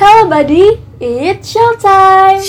[0.00, 2.40] Hello buddy, it's showtime!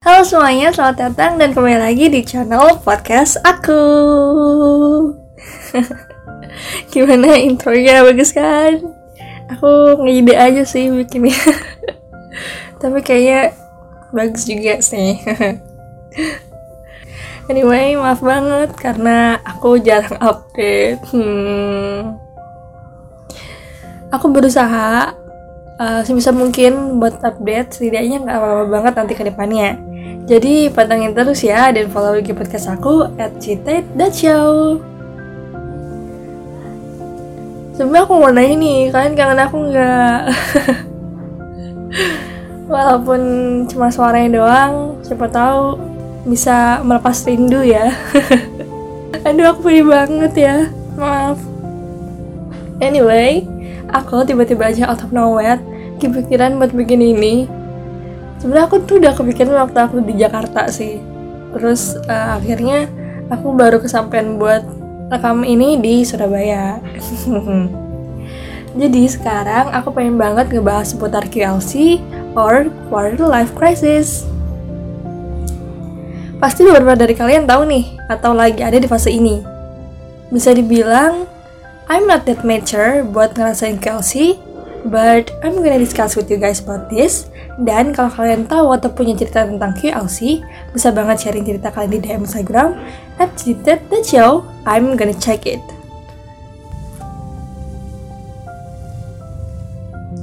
[0.00, 3.84] Halo semuanya, selamat datang dan kembali lagi di channel podcast aku.
[6.88, 8.80] Gimana intronya bagus kan?
[9.52, 11.36] Aku ngide aja sih bikinnya.
[12.80, 13.52] Tapi kayaknya
[14.08, 15.20] bagus juga sih.
[17.50, 21.02] anyway, maaf banget karena aku jarang update.
[21.12, 22.16] Hmm.
[24.12, 25.16] Aku berusaha
[25.82, 29.80] uh, sebisa mungkin buat update setidaknya nggak apa-apa banget nanti ke depannya
[30.22, 34.78] jadi pantengin terus ya dan follow IG podcast aku at citate.show
[37.72, 40.20] Sebenernya aku mau nanya nih, kalian kangen aku nggak?
[42.72, 43.20] Walaupun
[43.64, 45.80] cuma suaranya doang, siapa tahu
[46.22, 47.90] bisa melepas rindu ya.
[49.26, 50.56] Aduh aku pedih banget ya,
[50.98, 51.38] maaf.
[52.82, 53.46] Anyway,
[53.92, 55.62] aku tiba-tiba aja out of nowhere
[56.02, 57.46] kepikiran buat bikin ini.
[58.42, 60.98] Sebenarnya aku tuh udah kepikiran waktu aku di Jakarta sih.
[61.54, 62.90] Terus uh, akhirnya
[63.30, 64.66] aku baru kesampaian buat
[65.14, 66.82] rekam ini di Surabaya.
[68.82, 72.00] Jadi sekarang aku pengen banget ngebahas seputar QLC
[72.34, 74.31] or Quarter Life Crisis
[76.42, 79.38] pasti beberapa dari kalian tahu nih atau lagi ada di fase ini
[80.34, 81.30] bisa dibilang
[81.86, 84.34] I'm not that mature buat ngerasain QLC
[84.90, 89.12] but I'm gonna discuss with you guys about this dan kalau kalian tahu atau punya
[89.12, 90.40] cerita tentang QLC,
[90.72, 92.80] bisa banget sharing cerita kalian di DM Instagram
[93.20, 93.28] at
[94.08, 94.48] show.
[94.64, 95.60] I'm gonna check it.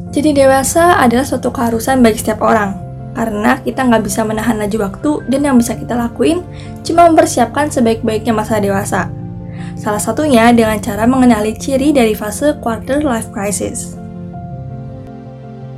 [0.09, 2.88] Jadi dewasa adalah suatu keharusan bagi setiap orang,
[3.19, 6.39] karena kita nggak bisa menahan laju waktu dan yang bisa kita lakuin
[6.87, 9.11] cuma mempersiapkan sebaik-baiknya masa dewasa.
[9.75, 13.99] Salah satunya dengan cara mengenali ciri dari fase quarter life crisis.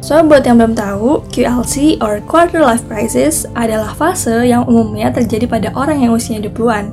[0.01, 5.45] So, buat yang belum tahu, QLC or Quarter Life Crisis adalah fase yang umumnya terjadi
[5.45, 6.89] pada orang yang usianya 20-an.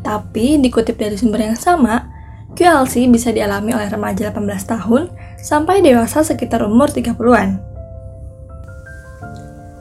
[0.00, 2.08] Tapi, dikutip dari sumber yang sama,
[2.56, 7.73] QLC bisa dialami oleh remaja 18 tahun sampai dewasa sekitar umur 30-an.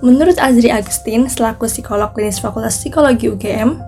[0.03, 3.80] Menurut Azri Agustin, selaku psikolog klinis Fakultas Psikologi UGM,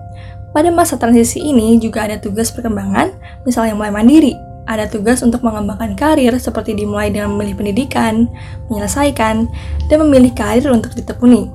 [0.56, 3.12] pada masa transisi ini juga ada tugas perkembangan,
[3.44, 4.32] misalnya mulai mandiri,
[4.64, 8.32] ada tugas untuk mengembangkan karir seperti dimulai dengan memilih pendidikan,
[8.72, 9.44] menyelesaikan,
[9.92, 11.52] dan memilih karir untuk ditekuni.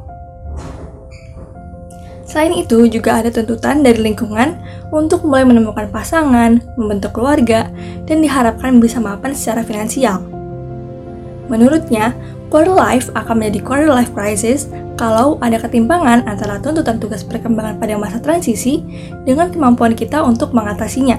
[2.29, 4.61] Selain itu, juga ada tuntutan dari lingkungan
[4.93, 7.65] untuk mulai menemukan pasangan, membentuk keluarga,
[8.05, 10.21] dan diharapkan bisa mapan secara finansial.
[11.51, 12.15] Menurutnya,
[12.51, 14.67] quarter life akan menjadi quarter life crisis
[14.99, 18.83] kalau ada ketimpangan antara tuntutan tugas perkembangan pada masa transisi
[19.23, 21.15] dengan kemampuan kita untuk mengatasinya.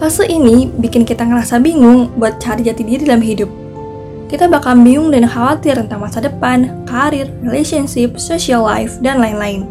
[0.00, 3.46] Fase ini bikin kita ngerasa bingung buat cari jati diri dalam hidup.
[4.26, 9.68] Kita bakal bingung dan khawatir tentang masa depan, karir, relationship, social life, dan lain-lain.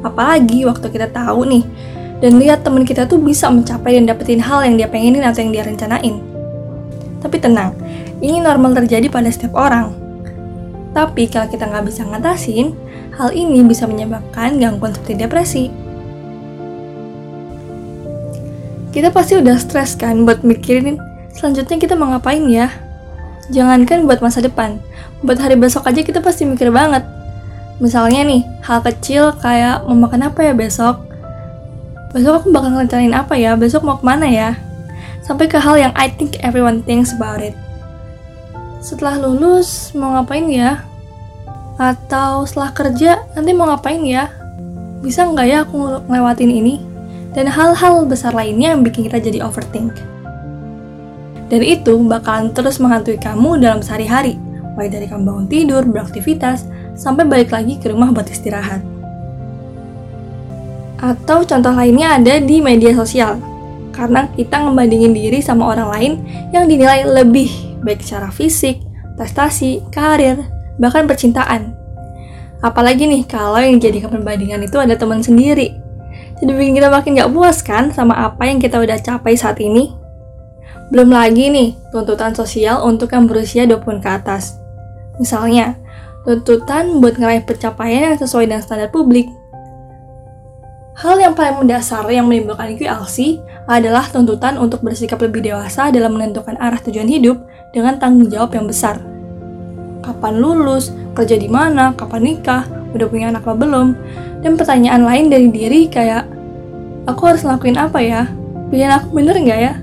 [0.00, 1.64] Apalagi waktu kita tahu nih,
[2.24, 5.52] dan lihat temen kita tuh bisa mencapai dan dapetin hal yang dia pengenin atau yang
[5.52, 6.16] dia rencanain.
[7.20, 7.76] Tapi tenang,
[8.20, 9.92] ini normal terjadi pada setiap orang.
[10.96, 12.72] Tapi kalau kita nggak bisa ngatasin,
[13.16, 15.64] hal ini bisa menyebabkan gangguan seperti depresi,
[18.96, 20.96] kita pasti udah stres kan buat mikirin
[21.36, 22.72] selanjutnya kita mau ngapain ya.
[23.52, 24.80] Jangankan buat masa depan,
[25.20, 27.04] buat hari besok aja kita pasti mikir banget.
[27.76, 31.04] Misalnya nih, hal kecil kayak mau makan apa ya besok?
[32.16, 33.52] Besok aku bakal ngerencanain apa ya?
[33.52, 34.56] Besok mau ke mana ya?
[35.20, 37.52] Sampai ke hal yang I think everyone thinks about it.
[38.86, 40.86] Setelah lulus, mau ngapain ya?
[41.74, 44.30] Atau setelah kerja, nanti mau ngapain ya?
[45.02, 46.74] Bisa nggak ya aku ngelewatin ini?
[47.36, 49.92] dan hal-hal besar lainnya yang bikin kita jadi overthink.
[51.52, 54.40] Dan itu bakalan terus menghantui kamu dalam sehari-hari,
[54.74, 56.64] mulai dari kamu bangun tidur, beraktivitas,
[56.96, 58.80] sampai balik lagi ke rumah buat istirahat.
[60.96, 63.38] Atau contoh lainnya ada di media sosial,
[63.92, 66.12] karena kita ngebandingin diri sama orang lain
[66.56, 67.52] yang dinilai lebih
[67.86, 68.82] baik secara fisik,
[69.14, 70.42] prestasi, karir,
[70.82, 71.78] bahkan percintaan.
[72.60, 75.86] Apalagi nih kalau yang dijadikan perbandingan itu ada teman sendiri
[76.36, 79.96] jadi bikin kita makin gak puas kan sama apa yang kita udah capai saat ini?
[80.92, 84.60] Belum lagi nih, tuntutan sosial untuk yang berusia 20 ke atas.
[85.16, 85.80] Misalnya,
[86.28, 89.26] tuntutan buat ngeraih pencapaian yang sesuai dengan standar publik.
[90.96, 93.36] Hal yang paling mendasar yang menimbulkan QLC
[93.68, 97.36] adalah tuntutan untuk bersikap lebih dewasa dalam menentukan arah tujuan hidup
[97.76, 99.04] dengan tanggung jawab yang besar.
[100.00, 102.64] Kapan lulus, kerja di mana, kapan nikah,
[102.96, 103.92] udah punya anak apa belum,
[104.40, 106.24] dan pertanyaan lain dari diri kayak,
[107.04, 108.32] aku harus ngelakuin apa ya?
[108.72, 109.76] Pilihan aku bener nggak ya?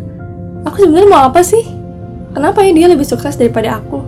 [0.66, 1.62] Aku sebenarnya mau apa sih?
[2.34, 4.02] Kenapa ya dia lebih sukses daripada aku?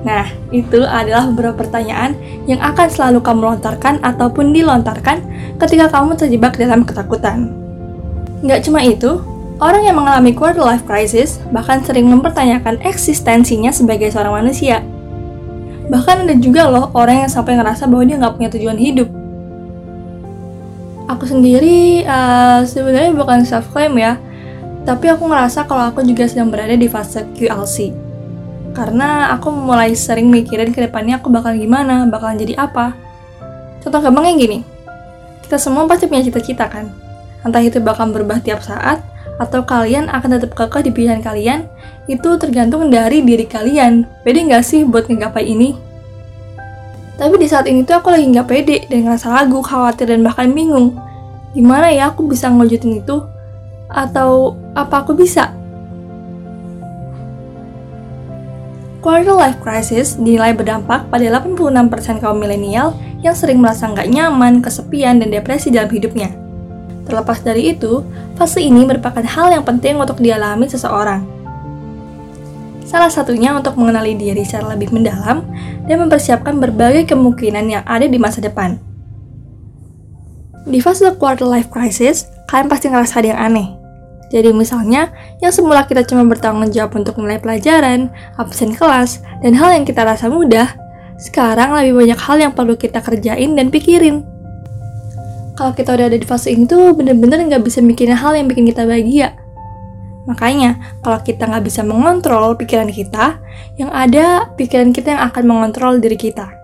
[0.00, 2.16] Nah, itu adalah beberapa pertanyaan
[2.48, 5.20] yang akan selalu kamu lontarkan ataupun dilontarkan
[5.60, 7.52] ketika kamu terjebak dalam ketakutan.
[8.40, 9.20] Nggak cuma itu,
[9.60, 14.80] orang yang mengalami quarter life crisis bahkan sering mempertanyakan eksistensinya sebagai seorang manusia.
[15.92, 19.08] Bahkan ada juga loh orang yang sampai ngerasa bahwa dia nggak punya tujuan hidup.
[21.12, 24.16] Aku sendiri uh, sebenarnya bukan self claim ya,
[24.88, 28.09] tapi aku ngerasa kalau aku juga sedang berada di fase QLC.
[28.70, 32.94] Karena aku mulai sering mikirin ke depannya aku bakal gimana, bakal jadi apa.
[33.82, 34.58] Contoh gampangnya gini,
[35.44, 36.86] kita semua pasti punya cita-cita kan?
[37.42, 39.02] Entah itu bakal berubah tiap saat,
[39.40, 41.64] atau kalian akan tetap kekeh di pilihan kalian,
[42.06, 44.04] itu tergantung dari diri kalian.
[44.20, 45.72] Pede nggak sih buat ngegapai ini?
[47.16, 50.52] Tapi di saat ini tuh aku lagi nggak pede dan ngerasa ragu, khawatir, dan bahkan
[50.52, 50.96] bingung.
[51.52, 53.24] Gimana ya aku bisa ngewujudin itu?
[53.92, 55.52] Atau apa aku bisa?
[59.00, 62.92] Quarter life crisis dinilai berdampak pada 86% kaum milenial
[63.24, 66.28] yang sering merasa nggak nyaman, kesepian, dan depresi dalam hidupnya.
[67.08, 68.04] Terlepas dari itu,
[68.36, 71.24] fase ini merupakan hal yang penting untuk dialami seseorang.
[72.84, 75.48] Salah satunya untuk mengenali diri secara lebih mendalam
[75.88, 78.76] dan mempersiapkan berbagai kemungkinan yang ada di masa depan.
[80.68, 83.79] Di fase quarter life crisis, kalian pasti ngerasa ada yang aneh.
[84.30, 85.10] Jadi misalnya,
[85.42, 90.06] yang semula kita cuma bertanggung jawab untuk nilai pelajaran, absen kelas, dan hal yang kita
[90.06, 90.70] rasa mudah,
[91.18, 94.22] sekarang lebih banyak hal yang perlu kita kerjain dan pikirin.
[95.58, 98.70] Kalau kita udah ada di fase ini tuh bener-bener nggak bisa mikirin hal yang bikin
[98.70, 99.34] kita bahagia.
[100.30, 103.42] Makanya, kalau kita nggak bisa mengontrol pikiran kita,
[103.76, 106.54] yang ada pikiran kita yang akan mengontrol diri kita.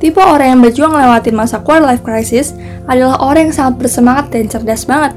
[0.00, 2.56] Tipe orang yang berjuang lewatin masa quarter life crisis
[2.88, 5.12] adalah orang yang sangat bersemangat dan cerdas banget.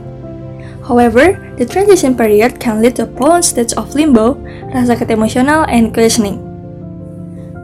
[0.83, 4.35] However, the transition period can lead to prolonged stage of limbo,
[4.75, 6.43] rasa sakit emosional, and questioning.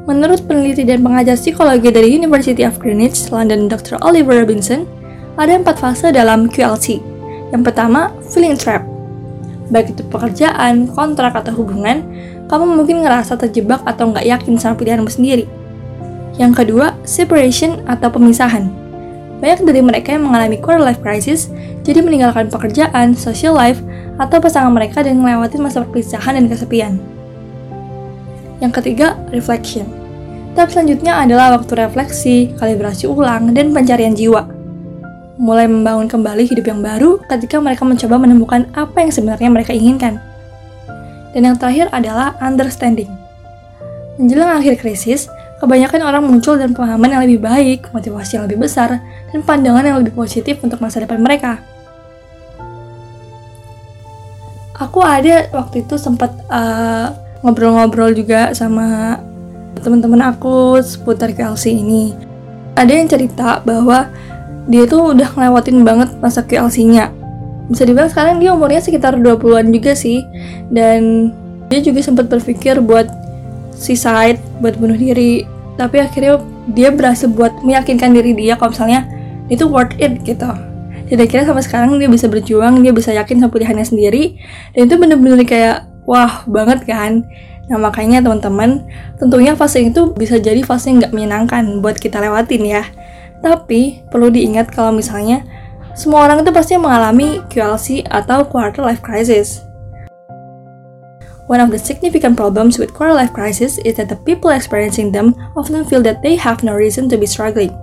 [0.07, 3.99] Menurut peneliti dan pengajar psikologi dari University of Greenwich, London, Dr.
[4.01, 4.87] Oliver Robinson,
[5.35, 6.97] ada empat fase dalam QLC,
[7.51, 8.85] yang pertama, feeling trap.
[9.69, 12.01] Baik itu pekerjaan, kontrak, atau hubungan,
[12.49, 15.45] kamu mungkin ngerasa terjebak atau nggak yakin sama pilihanmu sendiri.
[16.41, 18.88] Yang kedua, separation atau pemisahan.
[19.39, 21.47] Banyak dari mereka yang mengalami quarter life crisis,
[21.87, 23.79] jadi meninggalkan pekerjaan, social life,
[24.19, 26.99] atau pasangan mereka dan melewati masa perpisahan dan kesepian.
[28.59, 29.87] Yang ketiga, reflection.
[30.59, 34.59] Tahap selanjutnya adalah waktu refleksi, kalibrasi ulang, dan pencarian jiwa
[35.39, 40.19] mulai membangun kembali hidup yang baru ketika mereka mencoba menemukan apa yang sebenarnya mereka inginkan.
[41.31, 43.07] Dan yang terakhir adalah understanding.
[44.19, 49.03] Menjelang akhir krisis, kebanyakan orang muncul dan pemahaman yang lebih baik, motivasi yang lebih besar,
[49.29, 51.59] dan pandangan yang lebih positif untuk masa depan mereka.
[54.79, 57.11] Aku ada waktu itu sempat uh,
[57.43, 59.19] ngobrol-ngobrol juga sama
[59.83, 62.15] teman-teman aku seputar KLC ini.
[62.79, 64.07] Ada yang cerita bahwa
[64.71, 67.11] dia tuh udah ngelewatin banget masa QLC-nya.
[67.67, 70.23] Bisa dibilang sekarang dia umurnya sekitar 20-an juga sih.
[70.71, 71.31] Dan
[71.67, 73.09] dia juga sempat berpikir buat
[73.79, 75.47] suicide, buat bunuh diri.
[75.79, 76.43] Tapi akhirnya
[76.75, 79.07] dia berhasil buat meyakinkan diri dia kalau misalnya
[79.47, 80.51] itu worth it gitu.
[81.09, 84.37] Jadi akhirnya sampai sekarang dia bisa berjuang, dia bisa yakin sama pilihannya sendiri.
[84.75, 87.25] Dan itu bener-bener kayak wah banget kan.
[87.69, 88.85] Nah makanya teman-teman,
[89.17, 92.83] tentunya fase itu bisa jadi fase yang nggak menyenangkan buat kita lewatin ya.
[93.41, 95.41] Tapi perlu diingat kalau misalnya
[95.97, 99.68] semua orang itu pasti mengalami QLC atau quarter life crisis.
[101.49, 105.33] One of the significant problems with quarter life crisis is that the people experiencing them
[105.57, 107.73] often feel that they have no reason to be struggling.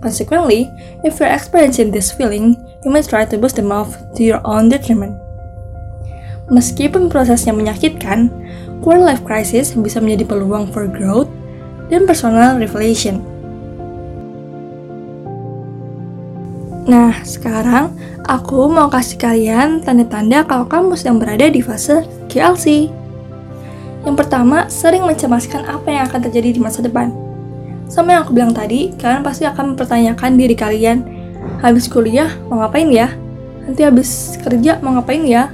[0.00, 0.72] Consequently,
[1.04, 4.72] if you're experiencing this feeling, you must try to boost them off to your own
[4.72, 5.20] detriment.
[6.48, 8.32] Meskipun prosesnya menyakitkan,
[8.80, 11.28] quarter life crisis bisa menjadi peluang for growth
[11.92, 13.20] dan personal revelation.
[16.88, 17.92] Nah, sekarang
[18.24, 22.90] aku mau kasih kalian tanda-tanda kalau kamu sedang berada di fase QLC.
[24.02, 27.14] Yang pertama, sering mencemaskan apa yang akan terjadi di masa depan.
[27.86, 31.06] Sama yang aku bilang tadi, kalian pasti akan mempertanyakan diri kalian,
[31.62, 33.14] habis kuliah mau ngapain ya?
[33.64, 35.48] Nanti habis kerja mau ngapain ya?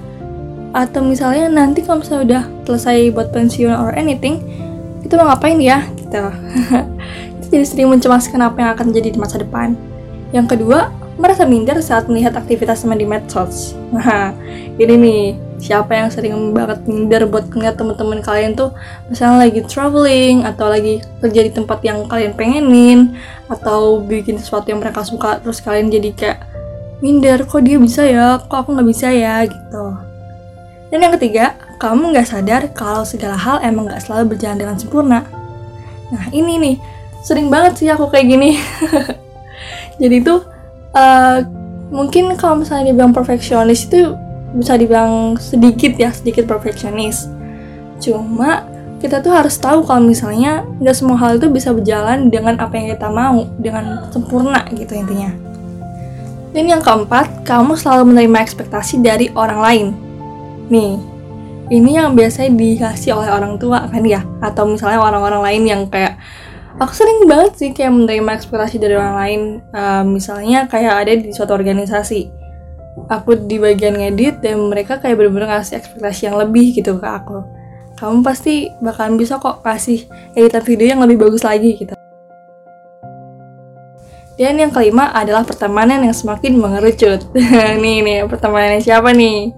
[0.73, 4.41] Atau misalnya nanti kalau misalnya udah selesai buat pensiun or anything,
[5.05, 5.85] itu mau ngapain ya?
[5.95, 6.25] Gitu.
[7.39, 9.77] itu jadi sering mencemaskan apa yang akan terjadi di masa depan.
[10.31, 13.75] Yang kedua, merasa minder saat melihat aktivitas teman di medsos.
[13.91, 14.33] Nah,
[14.83, 15.23] ini nih,
[15.61, 18.73] siapa yang sering banget minder buat ngeliat teman-teman kalian tuh
[19.13, 23.15] misalnya lagi traveling atau lagi kerja di tempat yang kalian pengenin
[23.47, 26.39] atau bikin sesuatu yang mereka suka terus kalian jadi kayak
[27.05, 28.39] minder kok dia bisa ya?
[28.41, 29.45] Kok aku nggak bisa ya?
[29.49, 29.85] Gitu.
[30.93, 35.21] Dan yang ketiga kamu nggak sadar kalau segala hal emang nggak selalu berjalan dengan sempurna.
[36.13, 36.77] Nah ini nih
[37.25, 38.61] sering banget sih aku kayak gini.
[40.01, 40.45] Jadi tuh
[40.97, 41.39] uh,
[41.93, 44.13] mungkin kalau misalnya dibilang perfeksionis itu
[44.55, 47.31] bisa dibilang sedikit ya sedikit perfeksionis.
[48.03, 48.67] Cuma
[49.01, 52.93] kita tuh harus tahu kalau misalnya nggak semua hal itu bisa berjalan dengan apa yang
[52.93, 55.33] kita mau dengan sempurna gitu intinya.
[56.51, 59.87] Dan yang keempat kamu selalu menerima ekspektasi dari orang lain.
[60.69, 60.99] Nih
[61.71, 64.27] ini yang biasanya dikasih oleh orang tua kan ya?
[64.43, 66.19] Atau misalnya orang-orang lain yang kayak
[66.77, 69.41] aku sering banget sih kayak menerima ekspektasi dari orang lain.
[69.71, 72.40] Uh, misalnya kayak ada di suatu organisasi
[73.11, 77.43] aku di bagian ngedit dan mereka kayak bener-bener ngasih ekspektasi yang lebih gitu ke aku.
[77.99, 81.95] Kamu pasti bakalan bisa kok kasih editan video yang lebih bagus lagi gitu.
[84.41, 87.29] Dan yang kelima adalah pertemanan yang semakin mengerucut.
[87.85, 89.53] Nih nih pertemanannya siapa nih?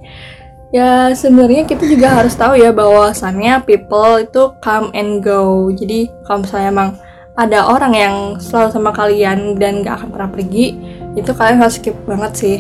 [0.75, 5.71] Ya sebenarnya kita juga harus tahu ya bahwasannya people itu come and go.
[5.71, 6.91] Jadi kalau misalnya emang
[7.39, 10.67] ada orang yang selalu sama kalian dan gak akan pernah pergi
[11.17, 12.59] itu kalian harus skip banget sih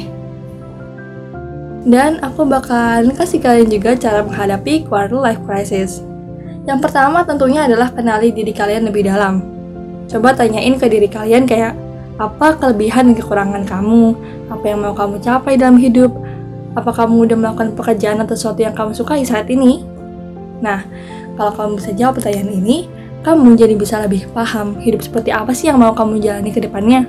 [1.83, 6.03] dan aku bakal kasih kalian juga cara menghadapi quarter life crisis.
[6.63, 9.43] Yang pertama tentunya adalah kenali diri kalian lebih dalam.
[10.07, 11.75] Coba tanyain ke diri kalian kayak,
[12.23, 14.15] apa kelebihan dan kekurangan kamu?
[14.47, 16.15] Apa yang mau kamu capai dalam hidup?
[16.79, 19.83] Apa kamu udah melakukan pekerjaan atau sesuatu yang kamu sukai saat ini?
[20.63, 20.87] Nah,
[21.35, 22.87] kalau kamu bisa jawab pertanyaan ini,
[23.27, 27.03] kamu jadi bisa lebih paham hidup seperti apa sih yang mau kamu jalani ke depannya.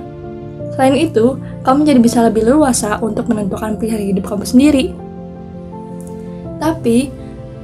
[0.74, 4.92] Selain itu, kamu jadi bisa lebih leluasa untuk menentukan pilihan hidup kamu sendiri.
[6.60, 7.08] Tapi,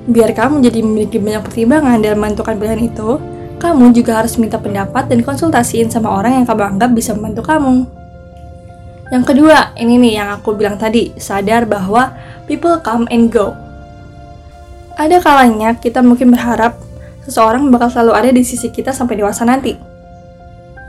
[0.09, 3.21] biar kamu jadi memiliki banyak pertimbangan dalam menentukan pilihan itu,
[3.61, 7.85] kamu juga harus minta pendapat dan konsultasiin sama orang yang kamu anggap bisa membantu kamu.
[9.13, 12.17] Yang kedua, ini nih yang aku bilang tadi, sadar bahwa
[12.49, 13.53] people come and go.
[14.97, 16.81] Ada kalanya kita mungkin berharap
[17.29, 19.90] seseorang bakal selalu ada di sisi kita sampai dewasa nanti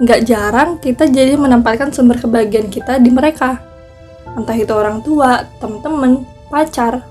[0.01, 3.61] nggak jarang kita jadi menempatkan sumber kebahagiaan kita di mereka.
[4.33, 7.05] Entah itu orang tua, temen-temen, pacar.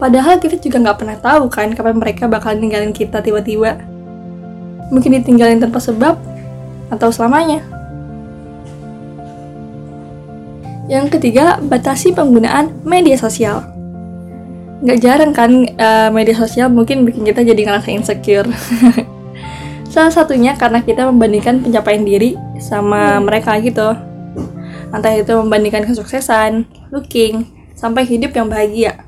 [0.00, 3.76] Padahal kita juga nggak pernah tahu kan kapan mereka bakal ninggalin kita tiba-tiba.
[4.88, 6.16] Mungkin ditinggalin tanpa sebab,
[6.88, 7.60] atau selamanya.
[10.86, 13.66] Yang ketiga, batasi penggunaan media sosial.
[14.80, 18.48] Nggak jarang kan uh, media sosial mungkin bikin kita jadi ngerasa insecure.
[19.96, 23.96] Salah satunya karena kita membandingkan pencapaian diri sama mereka gitu.
[24.92, 29.00] Entah itu membandingkan kesuksesan, looking, sampai hidup yang bahagia.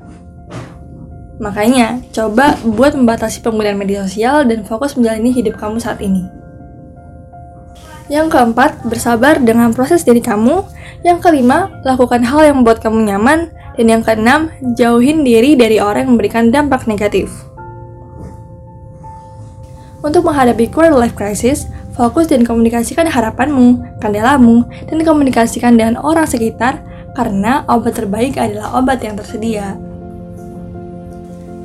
[1.37, 6.25] Makanya, coba buat membatasi penggunaan media sosial dan fokus menjalani hidup kamu saat ini.
[8.09, 10.65] Yang keempat, bersabar dengan proses diri kamu.
[11.05, 13.53] Yang kelima, lakukan hal yang membuat kamu nyaman.
[13.77, 17.29] Dan yang keenam, jauhin diri dari orang yang memberikan dampak negatif.
[19.99, 26.79] Untuk menghadapi quarter life crisis, fokus dan komunikasikan harapanmu, kendalamu, dan komunikasikan dengan orang sekitar
[27.19, 29.75] karena obat terbaik adalah obat yang tersedia.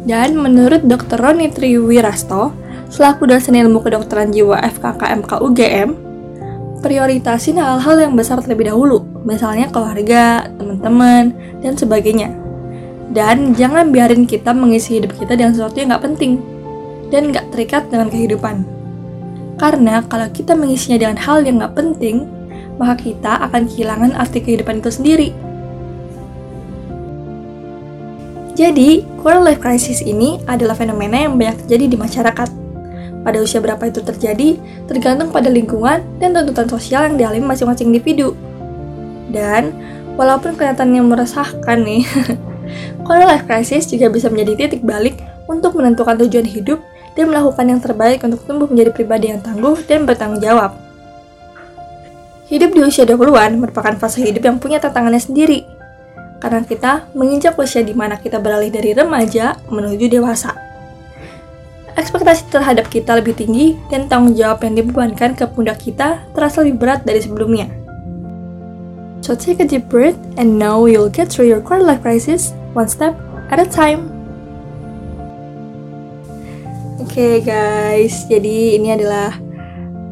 [0.05, 1.17] Dan menurut Dr.
[1.17, 2.51] Roni Triwirasto,
[2.91, 5.91] selaku dosen ilmu kedokteran jiwa FKKMK UGM,
[6.85, 11.33] prioritasin hal-hal yang besar terlebih dahulu, misalnya keluarga, teman-teman,
[11.65, 12.35] dan sebagainya.
[13.15, 16.43] Dan jangan biarin kita mengisi hidup kita dengan sesuatu yang gak penting,
[17.09, 18.65] dan gak terikat dengan kehidupan.
[19.59, 22.27] Karena kalau kita mengisinya dengan hal yang gak penting,
[22.77, 25.29] maka kita akan kehilangan arti kehidupan itu sendiri.
[28.55, 32.49] Jadi, quarter life crisis ini adalah fenomena yang banyak terjadi di masyarakat.
[33.27, 38.39] Pada usia berapa itu terjadi, tergantung pada lingkungan dan tuntutan sosial yang dialami masing-masing individu.
[39.35, 39.75] Dan,
[40.15, 42.07] walaupun kelihatannya meresahkan nih,
[43.05, 45.19] quarter life crisis juga bisa menjadi titik balik
[45.51, 46.79] untuk menentukan tujuan hidup
[47.15, 50.75] dan melakukan yang terbaik untuk tumbuh menjadi pribadi yang tangguh dan bertanggung jawab.
[52.51, 55.65] Hidup di usia 20-an merupakan fase hidup yang punya tantangannya sendiri,
[56.45, 60.53] karena kita menginjak usia di mana kita beralih dari remaja menuju dewasa.
[61.95, 66.83] Ekspektasi terhadap kita lebih tinggi dan tanggung jawab yang dibebankan ke pundak kita terasa lebih
[66.83, 67.71] berat dari sebelumnya.
[69.25, 72.93] So take a deep breath and know you'll get through your quarter life crisis one
[72.93, 73.17] step
[73.49, 74.14] at a time.
[77.05, 79.37] Oke okay, guys, jadi ini adalah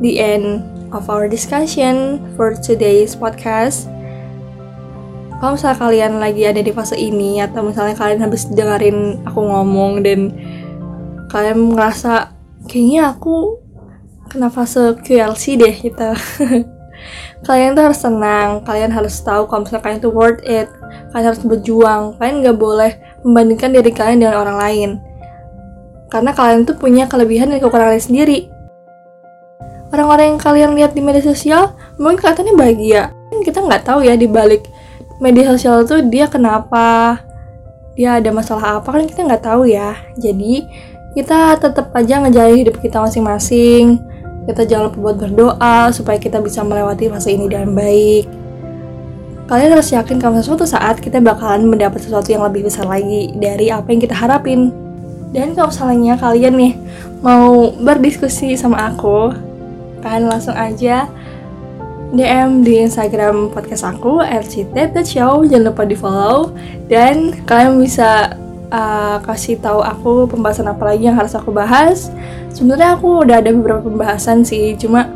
[0.04, 0.60] the end
[0.92, 3.88] of our discussion for today's podcast.
[5.40, 10.04] kalau misalnya kalian lagi ada di fase ini atau misalnya kalian habis dengerin aku ngomong
[10.04, 10.36] dan
[11.32, 12.36] kalian merasa
[12.68, 13.56] kayaknya aku
[14.28, 16.10] kena fase QLC deh gitu.
[17.48, 18.62] Kalian tuh harus tenang.
[18.68, 20.68] Kalian harus tahu kalau misalnya kalian tuh worth it.
[21.10, 22.20] Kalian harus berjuang.
[22.20, 22.92] Kalian nggak boleh
[23.24, 24.90] membandingkan diri kalian dengan orang lain
[26.12, 28.52] karena kalian tuh punya kelebihan dan kekurangan sendiri.
[29.88, 33.02] Orang-orang yang kalian lihat di media sosial mungkin kelihatannya bahagia.
[33.40, 34.68] Kita nggak tahu ya di balik
[35.24, 37.16] media sosial tuh dia kenapa
[37.96, 39.96] dia ada masalah apa kan kita nggak tahu ya.
[40.20, 40.68] Jadi
[41.16, 43.96] kita tetap aja ngejalanin hidup kita masing-masing.
[44.44, 48.28] Kita jangan lupa buat berdoa supaya kita bisa melewati fase ini dengan baik.
[49.48, 53.68] Kalian harus yakin kalau suatu saat kita bakalan mendapat sesuatu yang lebih besar lagi dari
[53.68, 54.81] apa yang kita harapin
[55.32, 56.74] dan kalau misalnya kalian nih
[57.24, 59.32] mau berdiskusi sama aku
[60.04, 61.08] kalian langsung aja
[62.12, 66.52] DM di Instagram podcast aku @citet.show jangan lupa di follow
[66.92, 68.36] dan kalian bisa
[68.72, 72.08] uh, kasih tahu aku pembahasan apa lagi yang harus aku bahas.
[72.52, 75.08] Sebenarnya aku udah ada beberapa pembahasan sih, cuma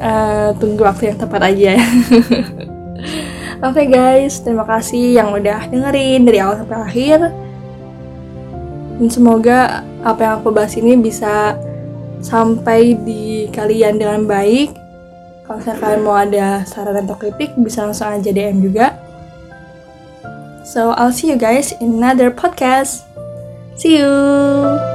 [0.00, 1.72] uh, tunggu waktu yang tepat aja.
[3.64, 7.43] Oke okay guys, terima kasih yang udah dengerin dari awal sampai akhir.
[8.98, 11.58] Dan semoga apa yang aku bahas ini bisa
[12.24, 14.84] sampai di kalian dengan baik
[15.44, 18.96] kalau misalnya kalian mau ada saran atau kritik, bisa langsung aja DM juga.
[20.64, 23.04] So, I'll see you guys in another podcast.
[23.76, 24.93] See you!